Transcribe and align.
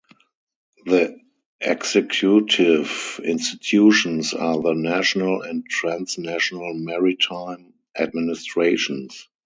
The 0.83 1.15
executive 1.59 3.19
institutions 3.23 4.33
are 4.33 4.59
the 4.59 4.73
national 4.73 5.43
and 5.43 5.63
transnational 5.69 6.73
maritime 6.73 7.75
administrations. 7.95 9.27